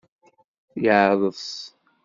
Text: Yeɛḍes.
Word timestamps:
Yeɛḍes. 0.83 1.47